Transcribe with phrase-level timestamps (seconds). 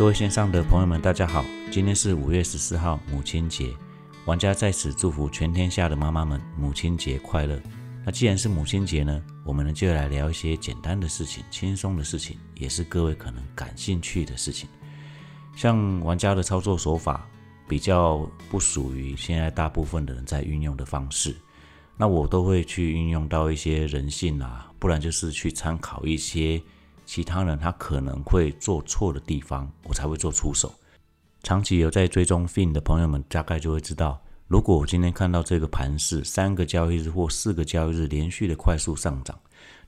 [0.00, 1.44] 各位线上的朋友们，大家好！
[1.70, 3.70] 今天是五月十四号，母亲节。
[4.24, 7.60] 玩家在此祝福全天下的妈妈们母亲节快乐。
[8.02, 14.66] 那既然是母亲节呢，我们呢就来聊一些简单的事情、轻松的事情，也是各位可能感兴趣的事情。
[15.54, 17.28] 像玩家的操作手法
[17.68, 21.36] 比较不属于现在大部分的人在运用的方式，
[21.98, 26.58] 那我都会去运用到一些人性啊，不然就是去参考一些。
[27.12, 30.72] 其他人他可能会做错的地方，我才会做出手。
[31.42, 39.36] 长期有在追踪 Fin 的朋友们，大概就会知道，如果我今天看到这个盘是三个交易日或四个交易日连续的快速上涨，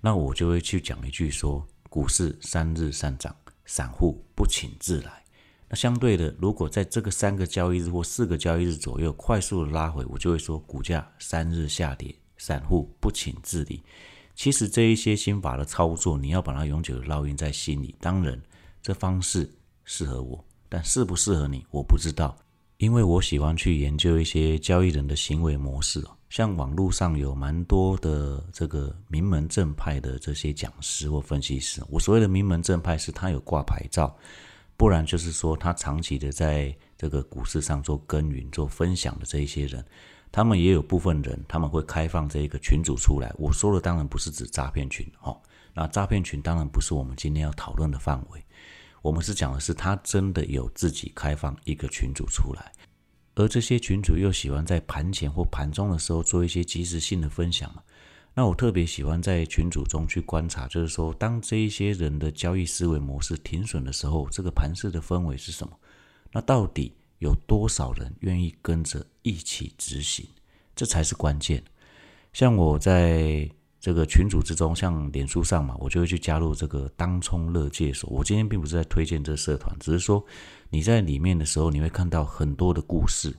[0.00, 3.32] 那我就会去讲一句说：股市三日上涨，
[3.66, 5.22] 散户不请自来。
[5.68, 13.80] 那相对的，如果在这个三个交易日或四个交易日左右快速的拉回，我就会说股价三日下跌，散户不请自离。
[14.34, 17.94] 其实这一些心法的操作，你要把它永久的烙印在心里。
[18.00, 18.40] 当然，
[18.82, 19.48] 这方式
[19.84, 22.36] 适合我，但适不适合你，我不知道。
[22.78, 31.80] 因为我喜欢去研究一些交易人的行为模式像网络上有蛮多的这个名门正派的这些讲师或分析师。
[31.88, 34.16] 我所谓的名门正派，是他有挂牌照，
[34.76, 39.84] 不然就是说他长期的在这个股市上做耕耘、做分享的这一些人。
[40.32, 43.30] 他们也有部分人，他们会开放这一个群组出来。
[43.36, 45.38] 我说的当然不是指诈骗群哦，
[45.74, 48.42] 那诈骗群当然不是我们今天要讨论的范围。
[49.02, 52.72] 我们是讲的是他真的有自己开放一个群组出来，
[53.34, 57.82] 而这些群主又喜欢在盘前或盘中的时候做一些即时性的分享嘛。
[58.34, 65.76] 那我特别喜欢在群组中去观察，就是说当这一些人的交易思维模式停损的时候，这个盘势的氛围是什么？
[66.30, 66.94] 那到底？
[67.22, 70.26] 有多少人愿意跟着一起执行，
[70.74, 71.62] 这才是关键。
[72.32, 78.10] 像我在这个群组之中，像脸书上嘛，我就会去加入这个当冲乐界所。
[78.10, 80.24] 我今天并不是在推荐这社团，只是说
[80.68, 83.32] 你在里面的时候，你会看到很多的故事。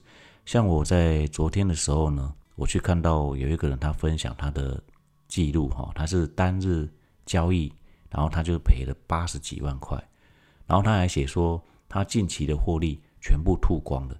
[0.46, 4.82] 像我在昨天的时候呢，我去看到有一个人他分享他的
[5.28, 6.90] 记录哈，他是单日
[7.26, 7.70] 交易，
[8.10, 10.02] 然后他就赔了八十几万块，
[10.68, 13.02] 然后他还写说他近期的获利。
[13.24, 14.18] 全部吐光了，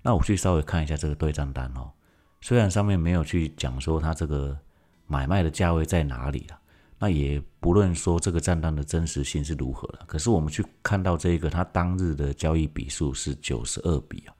[0.00, 1.92] 那我去稍微看一下这个对账单哦。
[2.40, 4.58] 虽然上面没有去讲说它这个
[5.06, 6.58] 买卖的价位在哪里了，
[6.98, 10.04] 那也不论说这个账单的真实性是如何了。
[10.06, 14.34] 可是我们去看到这个，它当日的交易笔数是九十二笔啊，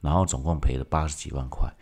[0.00, 1.72] 然后总共赔了八十几万块。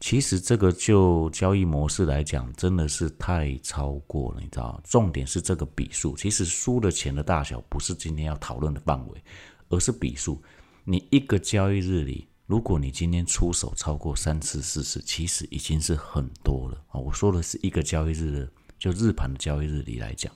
[0.00, 9.24] 其实这个就交易模式来讲，真的是太超过了，你知道重点是这个笔数，其实输的钱的大小不是今天要讨论的范围，
[9.70, 10.40] 而是笔数。
[10.90, 16.98] 你一个交易日里，如果你今天出手超过三次、四次，其实已经是很多了啊！
[16.98, 20.32] 我说的是一个交易日的，就日盘的交易日里来讲，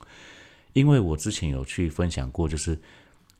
[0.74, 2.78] 因为我之前有去分享过，就是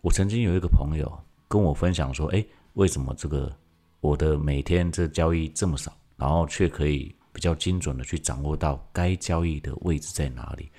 [0.00, 2.42] 我曾经有一个朋友跟我分享说：“哎，
[2.72, 3.54] 为什么这个
[4.00, 10.70] 我的每天这交易这么少，然后却可以比较精准的去掌握到该交易的位置在哪里？”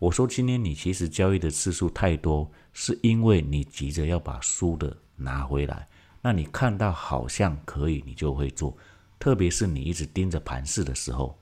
[0.00, 5.88] 我说：“今天你其实交易的次数太多，是因为你急着要把输的。”拿回来，
[6.20, 8.76] 那你看到好像可以，你就会做。
[9.18, 11.38] 特别是你一直盯着盘势的时候，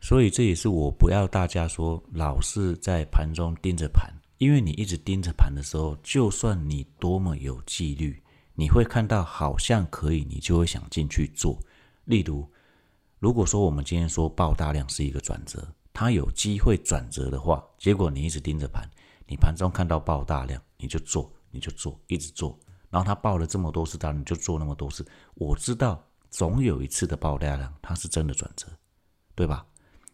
[0.00, 8.22] 所以这也是我不要大家说老是在盘中盯着盘，因为你一直盯着盘的时候，就算你多么有纪律，
[8.54, 11.58] 你会看到好像可以，你就会想进去做。
[12.04, 12.46] 例如，
[13.18, 18.86] 如果说我们今天说爆大量是一个转折，它有机会转折的话，结果你一直盯着盘，
[19.26, 21.32] 你盘中看到爆大量，你就做。
[21.50, 22.58] 你就做，一直做，
[22.90, 25.06] 然后他报了这么多次单，你就做那么多次。
[25.34, 28.66] 我知道总有一次的爆大量，它是真的转折，
[29.34, 29.66] 对吧？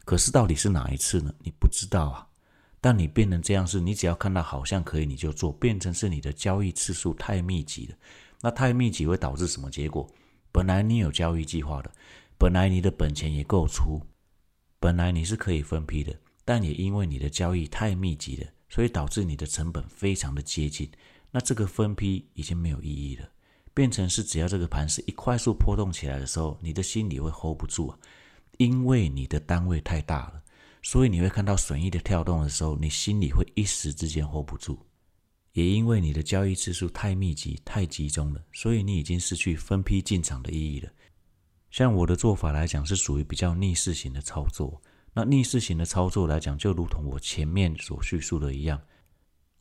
[0.05, 1.35] 可是到底是哪一次呢？
[1.41, 2.27] 你不知道啊。
[2.81, 7.97] 但你变成这样是，你只要看到好像可以，你就做，变成是你的交易次数太密集了。
[8.41, 10.09] 那太密集会导致什么结果？
[10.53, 11.91] 本来你有交易计划的，
[12.39, 14.01] 本来你的本钱也够出，
[14.79, 16.15] 本来你是可以分批的，
[16.45, 20.89] 但也因为你的交易太密集了，所以导致你的成本非常的接近。
[21.37, 23.29] 那这个分批已经没有意义了，
[23.75, 27.99] 变成是只要这个盘势一快速波动起来的时候，你的心里会 hold 不住啊，
[28.57, 30.43] 因为你的单位太大了，
[30.83, 34.79] 所以你会看到损益的跳动的时候，你心里会一时之间 hold 不住。
[35.53, 40.91] 也因为你的交易次数太密集、太集中了，所以你已经失去分批进场的意义了。
[41.71, 44.81] 像我的做法来讲，是属于比较逆势型的操作。
[45.13, 48.81] 那逆势型的操作来讲，就如同我前面所叙述的一样。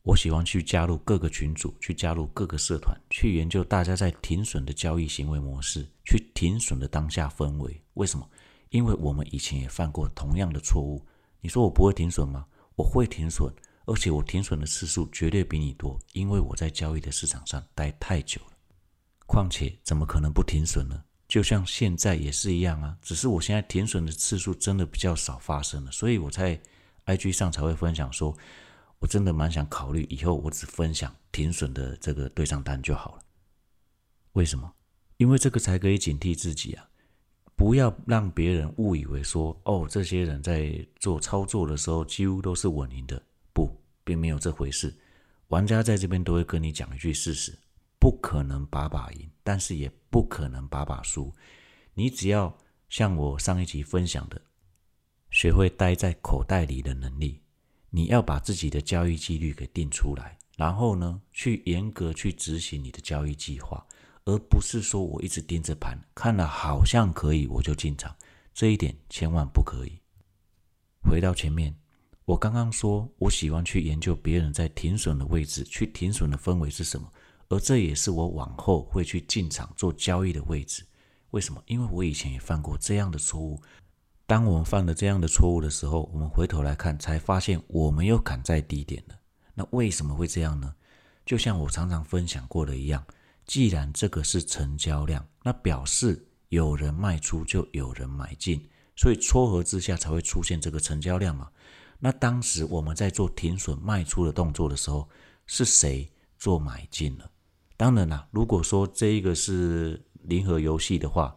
[0.06, 7.82] 我喜欢去加入各个群组，去加入各个社团，去研究大家在停损的交易行为模式，去停损的当下氛围。
[7.94, 8.24] 为什么？
[8.68, 11.04] 因为我们以前也犯过同样的错误。
[11.40, 12.46] 你说我不会停损吗？
[12.76, 13.52] 我会停损，
[13.84, 18.52] 而且我停损的次数绝对比你多，因为我在交易的市场上待太久了。
[19.26, 21.02] 况且怎么可能不停损呢？
[21.26, 26.60] 就像现在也是一样啊，只是我现在停损的次数真的比较少发生了，所以我在
[27.06, 28.36] IG 上才会分享说，
[28.98, 33.22] 我真的蛮想考虑以后我只分享停损的这个对账单就好了。
[34.32, 34.72] 为什么？
[35.16, 36.88] 因为这个才可以警惕自己啊。
[37.54, 43.22] 不要让别人误以为说，哦，这些人在做操作的时候几乎都是稳赢的，
[43.54, 44.94] 不，并没有这回事。
[45.48, 47.58] 玩家在这边都会跟你讲一句事实：
[47.98, 51.32] 不可能把把赢，但是也不可能把把输。
[51.94, 52.54] 你只要
[52.90, 54.38] 像我上一集分享的，
[55.30, 57.40] 学会待在口袋里的能力，
[57.96, 63.82] 你要把自己的交易纪律给定出来，然后呢，去严格去执行你的交易计划。
[64.26, 68.14] 而不是说我一直盯着盘，看了好像可以我就进场，
[68.52, 69.98] 这一点千万不可以。
[71.00, 71.74] 回到前面，
[72.26, 77.10] 我刚刚说我喜欢去研究别人在停损的位置，去停损的氛围是什么，
[77.48, 80.84] 而这也是我往后会去进场做交易的位置。
[81.30, 81.62] 为什么？
[81.64, 83.58] 因为我以前也犯过这样的错误。
[84.26, 89.14] 当我们犯了这样的错误的时候，我们回头来看，才发现我们又砍在低点了。
[89.54, 90.74] 那为什么会这样呢？
[91.24, 93.04] 就像我常常分享过的一样。
[93.46, 101.48] 既然这个是成交量，那表示有人卖出就有人买进，所以撮合之下才会出现这个成交量嘛。
[102.00, 105.08] 那当时我们在做停损卖出的动作的时候，
[105.46, 107.30] 是谁做买进了？
[107.76, 111.36] 当然啦，如果说这一个是零和游戏的话，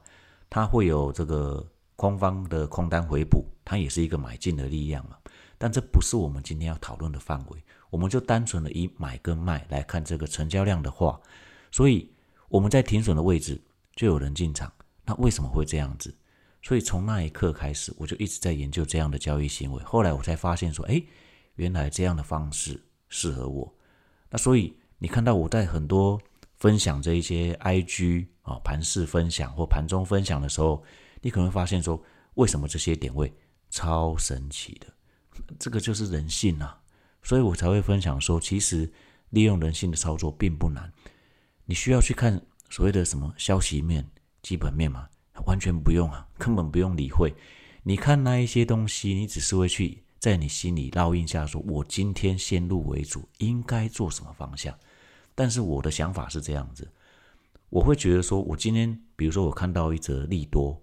[0.49, 1.63] 它会有这个
[1.99, 5.17] 空方的空单回补，它也是一个买进的力量嘛。
[5.57, 11.19] 但这不是我们今天要讨论的范围，我们就单纯的以买跟卖来看这个成交量的话。
[11.69, 12.09] 所以
[12.47, 13.61] 我们在停损的位置
[13.97, 14.71] 就有人进场，
[15.03, 16.15] 那为什么会这样子？
[16.61, 19.83] 所以从那一刻开始，我就一直在研究这样的交易行为。
[19.83, 21.03] 后来我才发现说，哎，
[21.55, 23.75] 原来这样的方式适合我。
[24.29, 26.17] 那所以你看到我在很多
[26.55, 30.81] 分享这一些 IG 啊盘势分享或盘中分享的时候，
[31.21, 32.01] 你可能会发现说，
[32.35, 33.33] 为什么这些点位
[33.69, 34.87] 超神奇的？
[35.57, 36.81] 这个就是人性啊！
[37.23, 38.91] 所以我才会分享说，其实
[39.29, 40.91] 利用人性的操作并不难。
[41.65, 44.05] 你需要去看所谓的什么消息面、
[44.41, 45.07] 基本面吗？
[45.45, 47.33] 完全不用啊，根本不用理会。
[47.83, 54.77] 你看那一些东西，你只是会去在你心里烙印下，说我今天先入为主，应该做什么方向。
[55.33, 56.91] 但是我的想法是这样子，
[57.69, 60.81] 我会觉得说，我今天比如说我看到一则利多，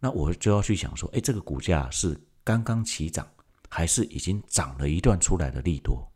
[0.00, 3.28] 那我就要去想说，哎，这个股价是刚刚起涨，
[3.68, 6.10] 还是已经涨了一段出来的利多？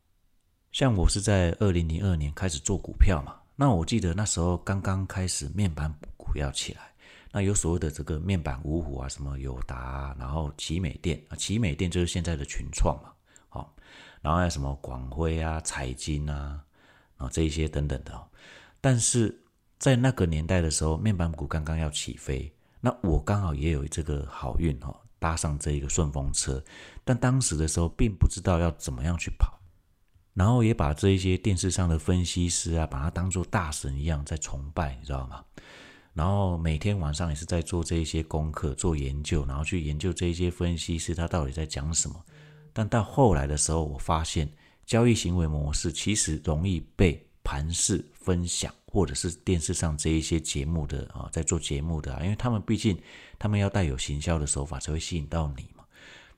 [0.73, 3.37] 像我是在二零零二年开始做股票嘛。
[3.55, 6.93] 那我记得那时候刚刚开始面板股要起来，
[7.31, 13.13] 那有所谓的这个面板五虎啊，什么友达，然后奇美电啊，奇美电就是现在的群创嘛，
[13.49, 13.73] 好，
[14.21, 16.65] 然后还有什么广辉啊、彩金啊，
[17.17, 18.29] 啊这一些等等的。
[18.81, 19.41] 但是
[19.79, 22.53] 在那个年代的时候，面板股刚刚要起飞，
[22.85, 26.63] 那我刚好也有这个好运哈，搭上这一个顺风车，
[27.03, 29.59] 但当时的时候并不知道要怎么样去跑。
[30.35, 35.43] 然后也把这一些电视上的分析师啊，把他当做大神一样在崇拜，你知道吗？
[36.13, 42.23] 然后每天晚上也是在做这一些功课、做研究，然后去研究这一些分析师他到底在讲什么。
[42.75, 44.47] 但到后来的时候，我发现
[44.85, 52.97] 交易行为模式其实容易被盘势分享，或者是电视上这一些节目的啊，在做节目的啊，因为他们毕竟
[53.41, 55.85] 他们要带有行销的手法，才会吸引到你嘛。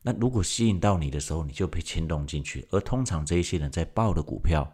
[0.01, 2.67] 那如果吸引到你的时候，你就被牵动进去。
[2.71, 4.67] 而通常这一些人在报的股票，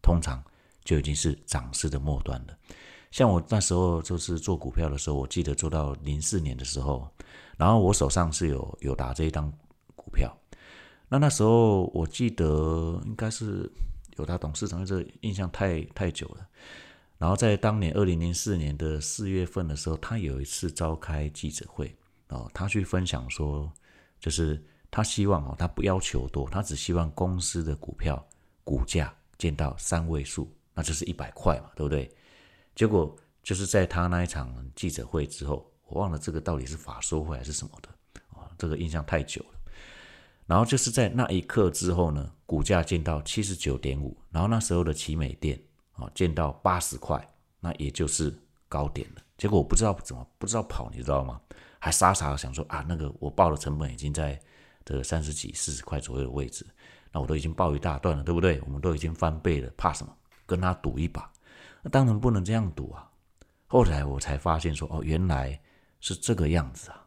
[0.00, 0.42] 通常
[0.84, 2.56] 就已经是涨势的末端了。
[3.10, 7.06] 像我那时候就是做股票的时候，我记得做到零四年的时候，
[7.58, 9.52] 然后我手上是有有打这一张
[9.94, 10.34] 股票。
[11.10, 13.70] 那那时候我记得应该是
[14.16, 16.48] 有他董事长，这印象太太久了。
[17.18, 21.94] 然后在当年二零零四年的四月份的时候，他有一次召开记者会
[22.28, 23.70] 哦，他去分享说。
[24.20, 24.60] 就是
[24.90, 28.20] 他希望哦，他不要求多，他只希望公司的股票
[28.64, 32.12] 股价见到三位数，那就是一百块嘛，对不对？
[32.74, 37.88] 结果就是在他那一场记者会之后，我忘了这个到底是法说会还是什么的
[38.30, 39.60] 啊，这个印象太久了。
[40.46, 45.62] 然后就是在那一刻之后呢，股价见到七十九点五，然后那时候的奇美店
[45.98, 47.28] 啊见到八十块，
[47.60, 48.32] 那也就是
[48.68, 49.22] 高点了。
[49.36, 51.40] 结果我不知道怎么不知道跑，你知道吗？
[51.78, 54.40] 还傻傻的想说啊，那个我报的成本已经在
[54.84, 56.66] 这三十几、四十块左右的位置，
[57.12, 58.60] 那我都已经报一大段了，对不对？
[58.64, 60.12] 我们都已经翻倍了，怕什么？
[60.46, 61.30] 跟他赌一把？
[61.82, 63.08] 那当然不能这样赌啊！
[63.66, 65.60] 后来我才发现说，哦，原来
[66.00, 67.06] 是这个样子啊！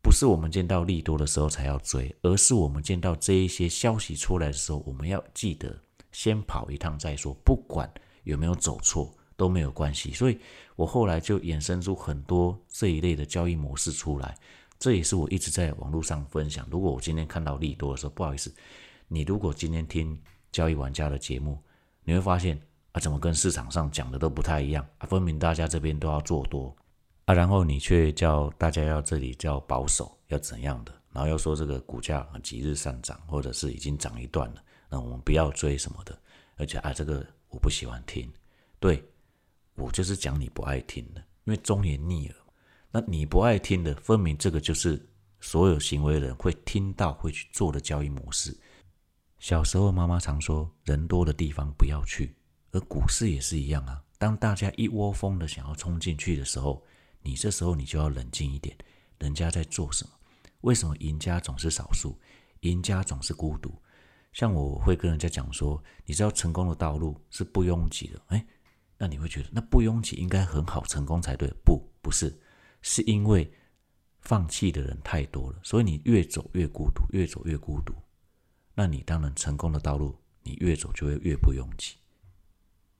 [0.00, 5.74] 不是我们见到利多的时候才要追，而是我们见到这一些消息出来的时候，我们要记得
[6.12, 7.90] 先跑一趟再说，不管
[8.24, 10.12] 有没有走错都没有关系。
[10.12, 10.38] 所以
[10.76, 14.36] 我后来就衍生出很多这一类的交易模式出来，
[14.78, 16.66] 这也是我一直在网络上分享。
[16.70, 18.52] 如果我今天看到利多的时候，不好意思，
[19.08, 21.62] 你如果今天听交易玩家的节目，
[22.04, 22.60] 你会发现
[22.92, 25.06] 啊，怎么跟市场上讲的都不太一样啊？
[25.06, 26.74] 分明大家这边都要做多。
[27.24, 30.92] 啊，然后你却叫大家要这里叫保守，要怎样的？
[31.10, 36.18] 然后又说这个股价几日上涨，或者是已经涨一段了，那我们不要追什么的。
[36.56, 38.28] 而且啊，这个我不喜欢听，
[38.80, 39.02] 对
[39.76, 42.36] 我就是讲你不爱听的，因为忠言逆耳。
[42.90, 45.00] 那你不爱听的，分明这个就是
[45.40, 48.56] 所有行为人会听到会去做的交易模式。
[49.38, 52.34] 小时候妈妈常说，人多的地方不要去，
[52.72, 54.02] 而股市也是一样啊。
[54.18, 56.84] 当大家一窝蜂的想要冲进去的时候，
[57.22, 58.76] 你这时候你就要冷静一点，
[59.18, 60.10] 人家在做什么？
[60.62, 62.18] 为什么赢家总是少数？
[62.60, 63.72] 赢家总是孤独。
[64.34, 68.20] 像我会跟人家讲说，你知道成功的道路是不拥挤的。
[68.26, 68.46] 哎，
[68.98, 71.48] 那你会觉得那不拥挤应该很好成功才对？
[71.64, 72.38] 不，不是，
[72.82, 73.50] 是因为
[74.20, 77.94] 放弃的人太多了，所以你越走越孤独，越走越孤独。
[78.74, 81.94] 那你当然成功的道路，你越走就会越不拥挤。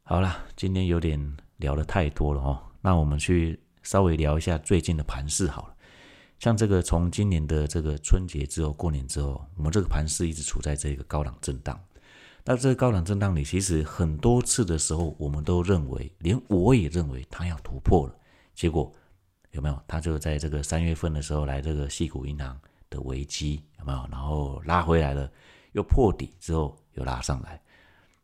[0.05, 3.61] 好了，今天有点聊的太多了哦，那我们去。
[3.85, 5.74] 稍微聊一下最近的盘势好了，
[6.39, 11.79] 像这个从今年的这个春节之后过年之后，我们这个盘势一直处在这个高档震荡。
[12.45, 18.15] 那这个高档震荡里，其实很多次的时候，我们都认为，连我也认为它要突破了。
[18.55, 18.93] 结果
[19.53, 19.83] 有没有？
[19.89, 22.61] 它就在这个三月份的时候来这个细股银行
[22.91, 24.07] 的危机有没有？
[24.11, 25.31] 然后拉回来了，
[25.73, 27.59] 又破底之后又拉上来，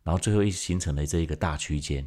[0.02, 2.06] 然后最后一形成了这一个大区间，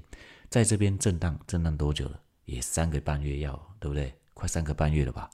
[0.50, 2.20] 在这边震荡震荡多久了？
[2.46, 4.14] 也三个半月要，对不对？
[4.36, 5.30] 快三个半月了吧？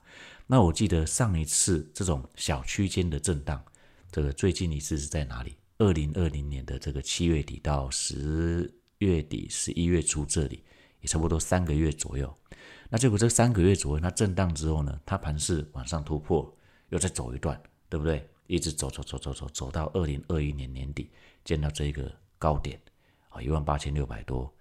[0.52, 3.64] 那我记得上一次这种小区间的震荡，
[4.10, 5.56] 这个最近一次是在哪里？
[5.78, 10.64] 二零二零年的这个七月底到十月底、十一月初这里，
[11.02, 12.36] 也差不多三个月左右。
[12.88, 16.52] 那结果这三个月左右，它震荡之后呢，它盘势往上突破，
[16.88, 18.28] 又再走一段，对不对？
[18.48, 21.12] 一直走走走走走，走到二零二一年年底
[21.44, 22.76] 见到这个高点
[23.28, 24.52] 啊，一万八千六百多。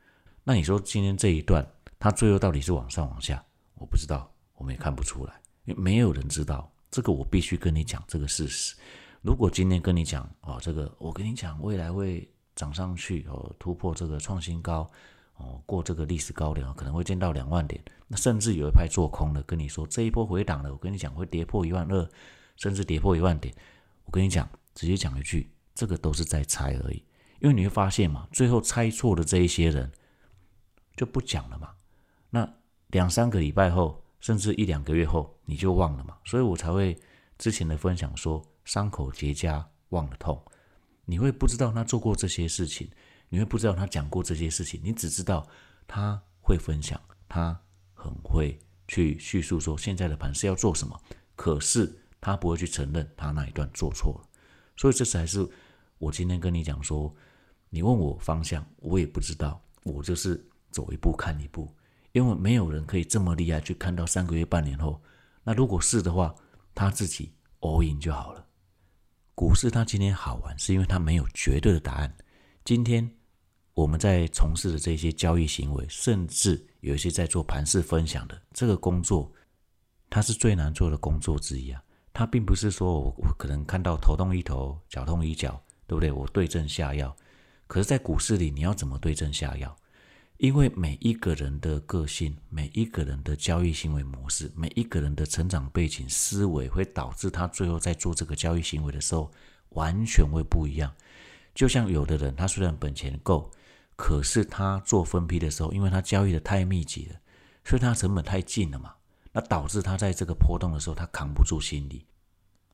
[0.44, 1.68] 那你说今天这一段？
[1.98, 3.44] 它最后到底是往上往下，
[3.74, 5.34] 我不知道，我们也看不出来，
[5.76, 7.12] 没有人知道这个。
[7.12, 8.76] 我必须跟你讲这个事实。
[9.22, 14.90] 如果今天跟你讲哦，这个我跟你讲，未来会涨上去哦，突破这个创新高
[15.36, 17.84] 哦，过这个历史高点可能会见到两万点。
[18.08, 22.10] 那甚至有一派做空的跟你说，这一波回档了，我跟你讲会跌破一万二，
[22.56, 23.54] 甚至跌破一万点。
[24.06, 27.04] 我跟你讲，直接讲一句，这个都是在猜而已。
[27.40, 29.92] 因为你会发现嘛，最后猜错的这一些人
[30.96, 31.72] 就不讲了嘛。
[32.32, 32.52] 那
[32.88, 36.18] 两三个礼拜后，甚至一两个月后，你就忘了嘛？
[36.26, 36.98] 所以我才会
[37.38, 40.42] 之前的分享说，伤口结痂忘了痛。
[41.06, 42.90] 你会不知道他做过这些事情，
[43.30, 45.48] 你会不知道他讲过这些事情，你只知道
[45.88, 47.60] 他会分享，他
[47.94, 51.00] 很会去叙述说现在的盘是要做什么，
[51.36, 54.30] 可是他不会去承认他那一段做错了。
[54.78, 55.48] 所以这才是
[55.98, 57.14] 我今天跟你讲说，
[57.70, 61.74] 你问我方向，我也不知道，我就是走一步看一步。
[62.12, 65.02] 因为没有人可以这么厉害去看到三个月、半年后。
[65.44, 66.34] 那如果是的话，
[66.74, 68.46] 他自己 all in 就好了。
[69.36, 72.14] 股市它今天好玩，是因为它没有绝对的答案。
[72.66, 73.10] 今天
[73.74, 79.32] 我们在从事的这些交易行为，甚至有一些在做盘势分享的这个工作，
[80.10, 81.82] 它是最难做的工作之一啊。
[82.12, 86.12] 它并不是说我我可能看到头痛医头，脚痛医脚，对不对？
[86.12, 87.16] 我对症下药。
[87.66, 89.74] 可是，在股市里，你要怎么对症下药？
[90.40, 99.30] 因为每一个人的个性、每一个人的交易行为模式、每一个人的成长背景、思维，会导致他最后在做这个交易行为的时候，
[99.72, 100.90] 完全会不一样。
[101.54, 103.52] 就像有的人，他虽然本钱够，
[103.98, 107.20] 可是他做分批的时候，因为他交易的太密集了，
[107.66, 108.94] 所以他成本太近了嘛，
[109.34, 112.06] 那导致他在这个波动的时候，他扛不住心理。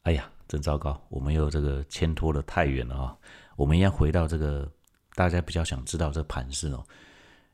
[0.03, 1.03] 哎呀，真糟糕！
[1.09, 3.17] 我们又这个牵拖的太远了啊！
[3.55, 4.71] 我们要回到这个
[5.15, 6.85] 大家比较想知道这盘势哦。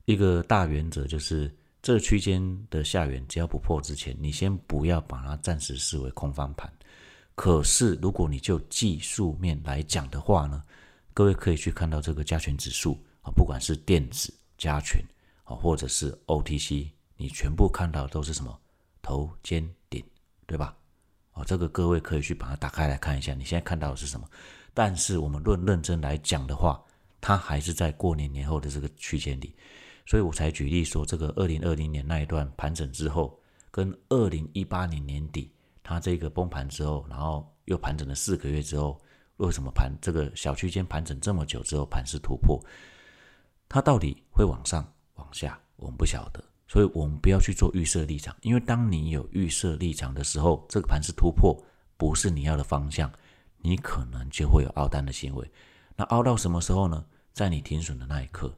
[0.06, 6.72] 一个大原则就是，这区间的下缘只要不破之前，你先不要把它暂时视为空方盘。
[7.36, 10.64] 可是，如果你就技术面来讲的话呢，
[11.14, 15.04] 各位可以去看到这个加权指数啊，不管是电子加权
[15.44, 18.60] 啊，或者是 OTC，你全部看到都是什么
[19.02, 20.04] 头肩顶，
[20.46, 20.76] 对吧？
[21.34, 24.28] 哦，这个各位可以去把它打开来看一下，你现在看到的是什么？
[24.74, 26.84] 但是我们论认真来讲的话，
[27.22, 29.56] 它还是在过年年后的这个区间里。
[30.06, 33.40] 所以我才举例说，这个二零二零年那一段盘整之后，
[33.70, 35.52] 跟二零一八年年底
[35.84, 39.00] 它这个崩盘之后，然后又盘整了四个月之后，
[39.38, 42.60] 为什么盘这个小区间盘整这么久之后盘势突破？
[43.70, 45.60] 它到底会往上往下？
[45.78, 51.58] 我们不晓得，所以我们不要去做预设立场，因为当你有预设立场的时候，这个盘势突破
[51.98, 53.12] 不是你要的方向，
[53.58, 55.50] 你可能就会有凹单的行为。
[55.96, 57.06] 那凹到什么时候呢？
[57.34, 58.54] 在你停损的那一刻，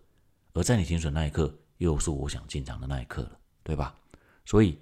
[0.53, 3.95] 而在你停损那一刻，又是我想进场的那一刻了，对吧？
[4.45, 4.79] 所以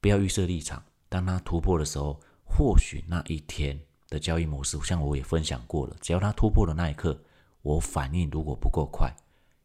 [0.00, 0.82] 不要预设立场。
[1.08, 7.18] 当它突破的时候，或许那一天的交易模式，像我也分享过了，只要它突破的那一刻，
[7.62, 9.14] 我反应如果不够快，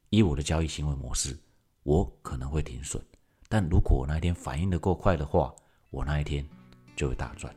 [0.09, 1.37] 以我的交易行为模式，
[1.83, 3.01] 我可能会停损。
[3.47, 5.53] 但如果我那一天反应的够快的话，
[5.89, 6.47] 我那一天
[6.95, 7.55] 就会大赚。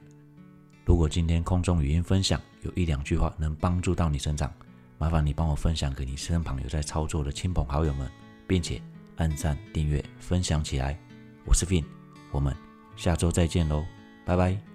[0.84, 4.52] 如果今天空中语音分享有一两句话能帮助到你成长，
[5.02, 8.08] 麻烦你帮我分享给你身旁有在操作的亲朋好友们，
[8.46, 8.80] 并且
[9.16, 10.96] 按赞、订阅、分享起来。
[11.44, 11.84] 我是 Vin，
[12.30, 12.54] 我们
[12.94, 13.84] 下周再见喽，
[14.24, 14.71] 拜拜。